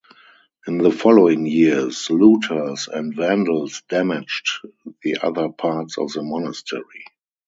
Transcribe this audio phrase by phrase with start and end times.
[0.67, 4.65] In the following years, looters and vandals damaged
[5.03, 7.05] the other parts of the Monastery.